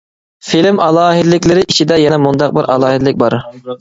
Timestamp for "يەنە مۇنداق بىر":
2.05-2.71